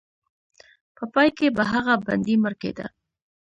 [0.95, 2.85] په پای کې به هغه بندي مړ کېده.